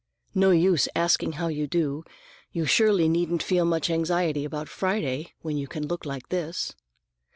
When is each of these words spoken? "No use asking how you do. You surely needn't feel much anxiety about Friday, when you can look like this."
"No 0.33 0.49
use 0.49 0.87
asking 0.95 1.33
how 1.33 1.49
you 1.49 1.67
do. 1.67 2.03
You 2.51 2.65
surely 2.65 3.07
needn't 3.07 3.43
feel 3.43 3.65
much 3.65 3.87
anxiety 3.91 4.45
about 4.45 4.67
Friday, 4.67 5.33
when 5.43 5.57
you 5.57 5.67
can 5.67 5.85
look 5.85 6.07
like 6.07 6.29
this." 6.29 6.73